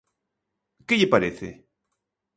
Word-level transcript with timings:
¿Que 0.87 0.95
lle 0.99 1.11
parece? 1.13 1.49